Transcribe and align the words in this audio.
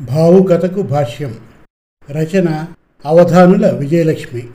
భావుకథకు 0.00 0.82
భాష్యం. 0.82 1.38
రచన 2.10 2.66
అవధానుల 3.04 3.70
విజయలక్ష్మి. 3.70 4.48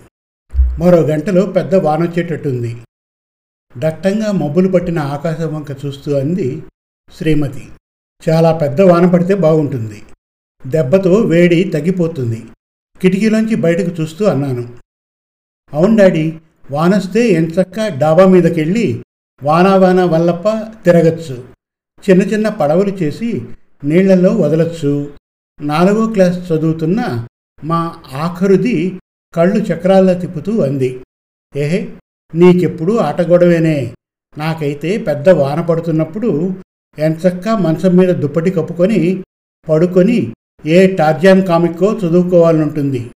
మరో 0.80 1.02
గంటలో 1.02 1.46
పెద్ద 1.46 1.76
వానొచ్చేటట్టుంది. 1.76 2.78
దట్టంగా 3.78 4.32
మబ్బులు 4.32 4.68
పట్టిన 4.68 5.00
ఆకాశం 5.00 5.56
వంక 5.56 5.86
చూస్తూ 5.86 6.14
అంది 6.14 6.64
శ్రీమతి. 7.18 7.68
చాలా 8.30 8.58
పెద్ద 8.58 8.82
వాన 8.82 9.10
పడితే 9.10 9.36
బాగుంటుంది. 9.36 10.02
దెబ్బతో 10.68 11.14
వేడి 11.14 11.64
తగ్గిపోతుంది. 11.64 12.44
కిటికీలోంచి 13.02 13.56
బయటకు 13.56 14.02
చూస్తూ 14.02 14.26
అన్నాను. 14.26 14.78
అవును 15.74 15.98
డాడీ 15.98 16.40
వానొస్తే 16.72 17.28
ఎంచక్క 17.28 17.88
డాబా 17.88 18.26
మీదకెళ్ళి 18.26 19.04
వానా 19.44 19.76
వాన 19.76 20.04
వల్లప్ప 20.04 20.50
తిరగచ్చు. 20.86 21.44
చిన్న 22.10 22.22
చిన్న 22.22 22.50
పడవలు 22.50 22.90
చేసి 22.90 23.42
నీళ్ళలో 23.84 24.36
వదలచ్చు. 24.36 25.21
నాలుగో 25.62 26.08
క్లాస్ 26.08 26.52
చదువుతున్న 26.52 27.28
మా 27.64 27.96
ఆఖరుది 28.14 29.00
కళ్ళు 29.36 29.56
చక్రాల్లో 29.56 30.14
తిప్పుతూ 30.14 30.62
అంది. 30.62 31.00
ఏహే 31.56 31.94
నీకెప్పుడు 32.36 32.94
ఆటగొడవేనే? 32.98 33.94
నాకైతే 34.38 34.98
పెద్ద 34.98 35.30
వాన 35.30 35.62
పడుతున్నప్పుడు 35.62 36.54
ఎంచక్కా 37.00 37.58
మంచం 37.58 37.98
మీద 37.98 38.10
దుప్పటి 38.10 38.52
కప్పుకొని 38.52 39.24
పడుకొని 39.70 40.34
ఏ 40.66 40.96
టార్జాన్ 40.96 41.48
కామిక్కో 41.48 41.94
చదువుకోవాలనుంటుంది. 41.94 43.10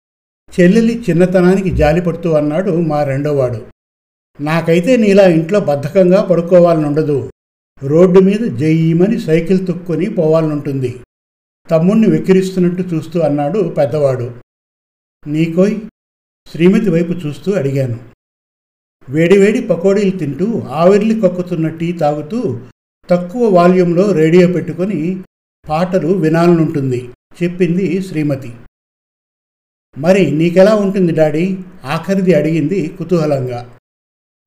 చెల్లెలి 0.59 1.03
చిన్నతనానికి 1.09 1.69
జాలి 1.69 2.01
పడుతూ 2.01 2.31
అన్నాడు 2.31 2.71
మా 2.71 3.03
రెండోవాడు. 3.03 3.61
నాకైతే 4.41 4.97
నీలా 4.97 5.23
ఇంట్లో 5.23 5.59
బద్ధకంగా 5.59 6.21
పడుకోవాలనుండదు. 6.23 7.31
రోడ్డు 7.83 8.19
మీద 8.19 8.57
జయ్యమని 8.57 9.19
సైకిల్ 9.19 9.67
తొక్కుని 9.67 10.09
పోవాలనుంటుంది. 10.09 10.99
తమ్ముణ్ణి 11.71 12.07
వెక్కిరిస్తున్నట్టు 12.07 12.95
చూస్తూ 12.95 13.19
అన్నాడు 13.19 13.75
పెద్దవాడు. 13.77 14.35
నీకోయ్? 15.27 15.75
శ్రీమతి 16.51 16.89
వైపు 16.89 17.11
చూస్తూ 17.11 17.51
అడిగాను. 17.51 17.99
వేడివేడి 19.09 19.61
పకోడీలు 19.61 20.17
తింటూ 20.17 20.59
ఆవిర్లి 20.59 21.21
కక్కుతున్న 21.21 21.67
టీ 21.67 21.91
తాగుతూ 21.91 22.59
తక్కువ 23.09 23.47
వాల్యూంలో 23.47 24.11
రేడియో 24.11 24.47
పెట్టుకొని 24.47 25.23
పాటలు 25.69 26.07
వినాలనుంటుంది 26.07 27.09
చెప్పింది 27.43 28.01
శ్రీమతి. 28.01 28.53
మరి 29.97 30.31
నీకెలా 30.31 30.75
ఉంటుంది 30.75 31.13
డాడీ? 31.13 31.57
ఆఖరిది 31.83 32.33
అడిగింది 32.33 32.87
కుతూహలంగా. 32.87 33.77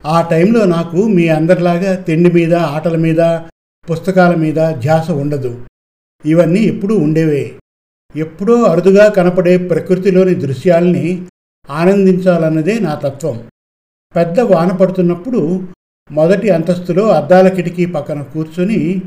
ఆ 0.04 0.28
టైంలో 0.28 0.64
నాకు 0.64 1.08
మీ 1.08 1.28
అందరిలాగా 1.28 1.94
తిండి 1.94 2.32
మీద 2.32 2.54
ఆటల 2.54 2.96
మీద 2.96 3.18
పుస్తకాల 3.90 4.34
మీద 4.34 4.54
ధ్యాస 4.54 5.10
ఉండదు. 5.10 5.66
ఇవన్నీ 6.24 6.60
ఎప్పుడూ 6.60 6.96
ఉండేవే. 6.96 7.58
ఎప్పుడో 8.16 8.62
అరుదుగా 8.62 9.08
కనపడే 9.08 9.56
ప్రకృతిలోని 9.56 10.34
దృశ్యాల్ని 10.34 11.26
ఆనందించాలన్నదే 11.70 12.78
నా 12.78 12.94
తత్వం. 12.94 13.48
పెద్ద 14.16 14.40
వాన 14.40 14.68
పడుతున్నప్పుడు 14.68 15.68
మొదటి 16.12 16.50
అంతస్తులో 16.50 17.08
అద్దాల 17.08 17.48
కిటికీ 17.48 17.86
పక్కన 17.86 18.22
కూర్చొని 18.22 19.02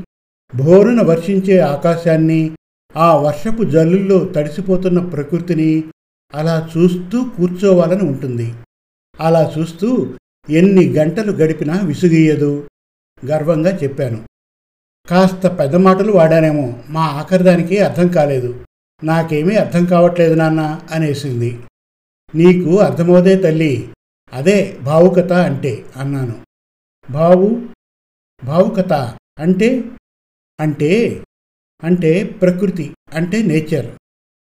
భోరున 0.54 1.02
వర్షించే 1.02 1.58
ఆకాశాన్ని 1.58 2.50
ఆ 2.96 3.16
వర్షపు 3.16 3.64
జల్లుల్లో 3.64 4.18
తడిసిపోతున్న 4.18 5.00
ప్రకృతిని 5.00 5.84
అలా 6.34 6.70
చూస్తూ 6.76 7.24
కూర్చోవాలని 7.24 8.02
ఉంటుంది. 8.02 8.54
అలా 9.20 9.52
చూస్తూ 9.58 10.14
ఎన్ని 10.50 10.92
గంటలు 10.92 11.32
గడిపినా 11.32 11.80
విసుగీయదు. 11.80 12.68
గర్వంగా 13.26 13.76
చెప్పాను. 13.76 14.18
కాస్త 15.08 15.46
పెద్ద 15.46 15.76
మాటలు 15.76 16.12
వాడానేమో 16.12 16.74
మా 16.88 17.00
ఆఖరిదానికి 17.00 17.78
అర్థం 17.78 18.08
కాలేదు. 18.08 18.64
నాకేమీ 19.04 19.56
అర్థం 19.56 19.84
కావట్లేదు 19.84 20.34
నాన్న 20.34 20.80
అనేసింది. 20.90 21.58
నీకు 22.34 22.78
అర్థమవుదే 22.78 23.36
తల్లి. 23.36 23.88
అదే 24.32 24.78
భావుకత 24.82 25.32
అంటే 25.32 25.84
అన్నాను. 25.96 26.34
భావు 27.10 27.62
భావుకత 28.44 28.92
అంటే? 29.38 29.84
అంటే? 30.60 31.22
అంటే 31.84 32.24
ప్రకృతి 32.24 32.94
అంటే 33.14 33.42
నేచర్. 33.42 33.86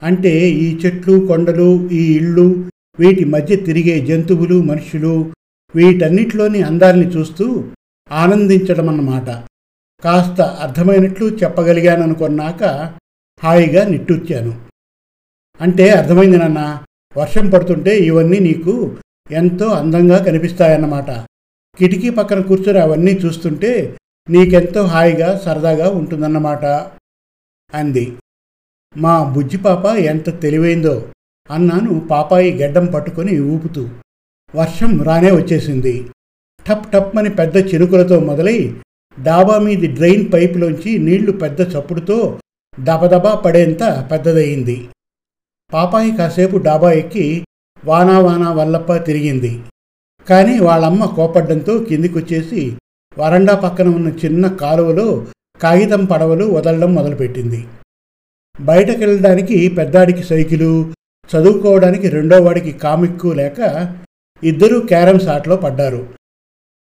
అంటే 0.03 0.31
ఈ 0.51 0.79
చెట్లు 0.87 1.27
కొండలు 1.27 1.89
ఈ 1.93 2.17
ఇళ్ళు 2.17 2.71
వీటి 2.99 3.25
మధ్య 3.25 3.57
తిరిగే 3.57 4.07
జంతువులు 4.07 4.63
మనుషులు 4.63 5.33
వీటన్నిటిలోని 5.75 6.63
అందాల్ని 6.63 7.07
చూస్తూ 7.07 7.65
ఆనందించడం 8.13 8.89
అన్నమాట 8.89 9.49
కాస్త 10.05 10.41
అర్థమైనట్లు 10.41 11.27
చెప్పగలిగాననుకున్నాక 11.27 12.65
హాయిగా 13.43 13.85
నిట్టూర్చాను. 13.85 14.61
అంటే 15.61 15.91
అర్థమైంది 15.91 16.37
నాన్న 16.37 16.83
వర్షం 17.17 17.51
పడుతుంటే 17.51 17.97
ఇవన్నీ 17.97 18.39
నీకు 18.39 18.97
ఎంతో 19.31 19.67
అందంగా 19.67 20.25
కనిపిస్తాయన్నమాట. 20.25 21.11
కిటికీ 21.79 22.11
పక్కన 22.11 22.41
కూర్చొని 22.41 22.81
అవన్నీ 22.81 23.13
చూస్తుంటే 23.13 23.97
నీకెంతో 24.31 24.83
హాయిగా 24.83 25.39
సరదాగా 25.39 25.89
ఉంటుందన్నమాట 25.91 26.65
అంది. 27.75 28.17
మా 28.97 29.33
బుజ్జి 29.33 29.57
పాప 29.57 29.85
ఎంత 29.87 30.41
తెలివైందో 30.41 31.13
అన్నాను 31.51 32.01
పాపాయి 32.11 32.53
గెడ్డం 32.53 32.87
పట్టుకొని 32.87 33.41
ఊపుతూ. 33.41 33.89
వర్షం 34.55 35.03
రానే 35.03 35.31
వచ్చేసింది. 35.31 36.11
టప్ 36.69 36.93
టప్ 36.93 37.17
అని 37.17 37.31
పెద్ద 37.31 37.57
చినుకులతో 37.75 38.21
మొదలై 38.21 38.77
డాబా 39.21 39.59
మీది 39.59 39.87
డ్రైన్ 39.87 40.33
పైపులోంచి 40.33 40.99
నీళ్ళు 40.99 41.33
పెద్ద 41.33 41.61
చప్పుడుతో 41.61 42.39
దబదబా 42.81 43.35
పడేంత 43.35 44.09
పెద్దదయింది 44.13 44.89
పాపాయి 45.73 46.17
కాసేపు 46.17 46.57
డాబా 46.57 46.93
ఎక్కి 46.93 47.45
వానా 47.85 48.19
వానా 48.19 48.53
వల్లప్ప 48.53 48.97
తిరిగింది. 48.97 49.63
కానీ 50.29 50.59
వాళ్ళమ్మ 50.59 51.05
కోపడ్డంతో 51.05 51.79
కిందికొచ్చేసి 51.79 52.77
వరండా 53.19 53.55
పక్కన 53.55 53.89
ఉన్న 53.89 54.09
చిన్న 54.09 54.49
కాలువలో 54.49 55.27
కాగితం 55.61 56.05
పడవలు 56.05 56.45
వదలడం 56.45 56.95
మొదలుపెట్టింది. 56.95 57.67
బయటకెళ్ళడానికి 58.61 59.69
పెద్దాడికి 59.69 60.23
సైకిలు 60.23 60.93
చదువుకోవడానికి 61.31 62.09
రెండో 62.09 62.41
వాడికి 62.43 62.73
కామిక్కు 62.73 63.29
లేక 63.33 63.59
ఇద్దరూ 64.45 64.81
క్యారమ్స్ 64.81 65.29
ఆటలో 65.29 65.57
పడ్డారు. 65.57 66.09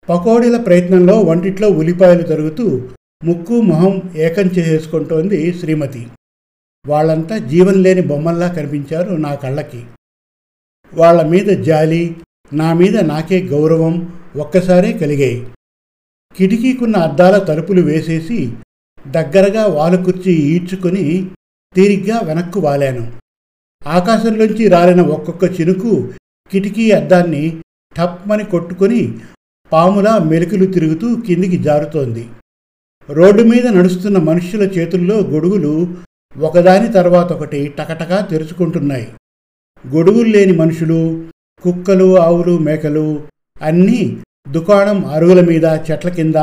పకోడీల 0.09 0.57
ప్రయత్నంలో 0.57 1.21
వంటిట్లో 1.21 1.69
ఉల్లిపాయలు 1.69 2.23
తరుగుతూ 2.23 2.89
ముక్కు 3.23 3.61
మొహం 3.61 4.01
ఏకం 4.15 4.47
చేసేసుకుంటోంది 4.47 5.53
శ్రీమతి. 5.53 6.07
వాళ్ళంతా 6.87 7.37
జీవం 7.37 7.83
లేని 7.83 8.01
బొమ్మల్లా 8.01 8.47
కనిపించారు 8.47 9.13
నా 9.15 9.35
కళ్ళకి. 9.35 9.85
వాళ్ళ 10.93 11.21
మీద 11.21 11.45
జాలి 11.45 12.15
నా 12.53 12.73
మీద 12.73 12.97
నాకే 12.97 13.43
గౌరవం 13.43 14.13
ఒక్కసారే 14.35 14.91
కలిగాయి. 14.93 15.47
కిటికీకున్న 16.37 16.97
అద్దాల 16.97 17.37
తలుపులు 17.37 17.81
వేసేసి 17.81 18.53
దగ్గరగా 19.07 19.65
వాలు 19.65 19.97
కుర్చీ 19.97 20.33
ఈడ్చుకొని 20.33 21.29
తీరిగ్గా 21.75 22.19
వెనక్కు 22.19 22.59
వాలాను. 22.59 23.13
ఆకాశంలోంచి 23.87 24.67
రాలిన 24.67 25.01
ఒక్కొక్క 25.01 25.61
చినుకు 25.61 26.13
కిటికీ 26.51 26.91
అద్దాన్ని 26.91 27.61
టప్మని 27.97 28.43
కొట్టుకొని 28.43 29.01
పాములా 29.73 30.17
మెలికలు 30.17 30.65
తిరుగుతూ 30.65 31.21
కిందికి 31.21 31.57
జారుతోంది. 31.57 32.27
రోడ్డు 33.09 33.43
మీద 33.43 33.67
నడుస్తున్న 33.67 34.17
మనుషుల 34.17 34.63
చేతుల్లో 34.63 35.15
గొడుగులు 35.19 35.87
ఒకదాని 36.37 36.93
తర్వాత 36.93 37.33
ఒకటి 37.33 37.67
టకటకా 37.67 38.19
తెరుచుకుంటున్నాయి. 38.19 39.07
గొడుగులు 39.95 40.29
లేని 40.29 40.51
మనుషులు 40.51 41.25
కుక్కలు 41.63 42.19
ఆవులు 42.19 42.57
మేకలు 42.57 43.21
అన్నీ 43.61 44.17
దుకాణం 44.51 45.05
అరుగుల 45.05 45.41
మీద 45.41 45.65
చెట్ల 45.91 46.09
కింద 46.09 46.35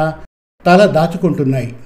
తల 0.67 0.87
దాచుకుంటున్నాయి. 0.87 1.77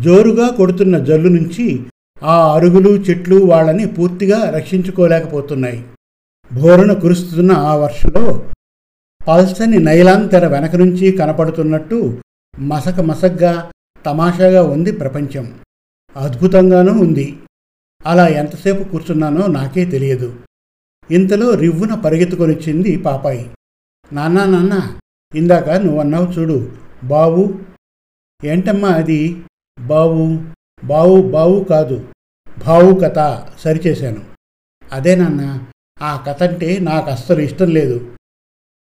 జోరుగా 0.00 0.48
కొడుతున్న 0.48 0.98
జల్లు 0.98 1.28
నుంచి 1.28 1.82
ఆ 2.22 2.54
అరుగులు 2.54 2.90
చెట్లు 2.90 3.36
వాళ్ళని 3.36 3.86
పూర్తిగా 3.86 4.50
రక్షించుకోలేకపోతున్నాయి. 4.50 5.84
భోరున 6.52 6.92
కురుస్తున్న 6.92 7.52
ఆ 7.52 7.74
వర్షంలో 7.74 8.44
పల్సని 9.28 9.78
నైలాన్ 9.78 10.30
తెర 10.30 10.46
వెనక 10.46 10.76
నుంచి 10.76 11.12
కనపడుతున్నట్టు 11.12 12.22
మసక 12.58 13.00
మసగ్గా 13.00 13.70
తమాషాగా 14.06 14.62
ఉంది 14.62 14.92
ప్రపంచం. 14.92 15.58
అద్భుతంగానూ 16.16 16.92
ఉంది. 16.92 17.38
అలా 18.06 18.26
ఎంతసేపు 18.26 18.88
కూర్చున్నానో 18.88 19.46
నాకే 19.46 19.84
తెలియదు. 19.84 20.36
ఇంతలో 21.10 21.54
రివ్వున 21.54 21.94
పరిగెత్తుకొనిచ్చింది 21.94 22.96
పాపాయి. 22.96 23.50
నాన్నా 24.12 24.44
నాన్న 24.44 24.96
ఇందాక 25.34 25.70
నువ్వన్నావు 25.70 26.26
చూడు 26.26 26.72
బావు. 27.04 27.54
ఏంటమ్మా 28.44 28.88
అది? 28.88 29.42
బావు 29.80 30.38
బావు 30.86 31.22
బావు 31.22 31.64
కాదు 31.64 32.08
బావు 32.66 33.00
కథ 33.04 33.46
సరిచేశాను. 33.60 34.20
అదే 34.92 35.14
నాన్న 35.14 35.64
ఆ 36.02 36.24
కథ 36.28 36.42
అంటే 36.42 36.78
నాకు 36.78 37.10
అస్సలు 37.10 37.40
ఇష్టం 37.40 37.68
లేదు. 37.68 38.10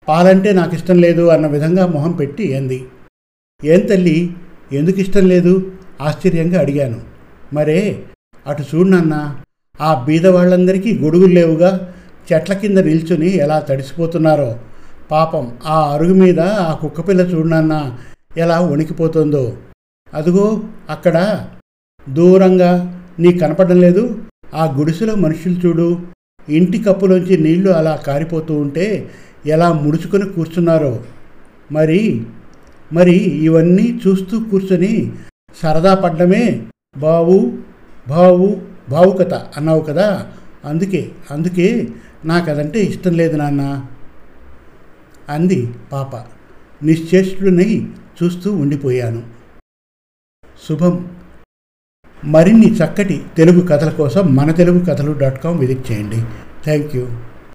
పాలంటే 0.08 0.52
నాకు 0.52 0.74
ఇష్టం 0.74 0.96
లేదు 0.96 1.22
అన్న 1.28 1.46
విధంగా 1.46 1.86
మొహం 1.86 2.12
పెట్టి 2.12 2.56
అంది. 2.56 2.84
ఏం 3.64 3.80
తల్లి? 3.80 4.30
ఎందుకు 4.72 5.00
ఇష్టం 5.00 5.26
లేదు? 5.26 5.72
ఆశ్చర్యంగా 6.00 6.60
అడిగాను. 6.60 7.00
మరే 7.52 8.02
అటు 8.46 8.62
చూడనాన్న 8.62 9.36
ఆ 9.80 10.04
బీద 10.04 10.26
వాళ్ళందరికీ 10.26 10.98
గొడుగులు 10.98 11.34
లేవుగా 11.34 11.94
చెట్ల 12.32 12.52
కింద 12.52 12.78
నిల్చుని 12.78 13.30
ఎలా 13.36 13.60
తడిసిపోతున్నారో. 13.60 14.58
పాపం 15.10 15.52
ఆ 15.66 15.94
అరుగు 15.94 16.14
మీద 16.14 16.40
ఆ 16.40 16.72
కుక్కపిల్ల 16.74 17.20
చూడనన్న 17.20 17.96
ఎలా 18.36 18.60
వణికిపోతుందో. 18.60 19.56
అదుగో 20.14 20.60
అక్కడ. 20.90 21.46
దూరంగా 22.08 22.70
నీ 23.18 23.32
కనపడడం 23.32 23.80
లేదు? 23.80 24.22
ఆ 24.54 24.64
గుడిసెలో 24.78 25.14
మనుషులు 25.14 25.66
చూడు 25.66 25.98
ఇంటి 26.48 26.78
కప్పులోంచి 26.78 27.38
నీళ్ళు 27.38 27.70
అలా 27.70 27.96
కారిపోతూ 27.96 28.54
ఉంటే 28.54 29.10
ఎలా 29.46 29.72
ముడుచుకొని 29.72 30.28
కూర్చున్నారో. 30.28 31.04
మరి 31.72 32.26
మరి 32.93 33.14
ఇవన్నీ 33.19 34.00
చూస్తూ 34.06 34.40
కూర్చొని 34.40 35.12
సరదా 35.62 35.94
పడ్డమే 35.94 36.66
బావు 36.98 37.58
బావు 38.08 38.62
భావుకత 38.90 39.34
అన్నావు 39.34 39.81
కదా. 39.81 40.32
అందుకే 40.64 41.10
అందుకే 41.31 41.88
నాకు 42.25 42.50
అదంటే 42.50 42.81
ఇష్టం 42.81 43.12
లేదు 43.12 43.37
నాన్న 43.37 43.87
అంది 45.28 45.75
పాప. 45.92 46.16
నిశ్చేష్టుడినై 46.84 47.87
చూస్తూ 48.22 48.52
ఉండిపోయాను. 48.52 49.22
శుభం. 50.69 51.06
మరిన్ని 52.25 52.75
చక్కటి 52.75 53.22
తెలుగు 53.37 53.66
కథల 53.66 53.90
కోసం 53.90 54.34
మన 54.34 54.50
తెలుగు 54.50 54.84
కథలు 54.84 55.19
డాట్ 55.19 55.42
కామ్ 55.42 55.58
విజిట్ 55.58 55.92
చేయండి. 55.92 56.16
Thank 56.64 56.96
you 56.96 57.08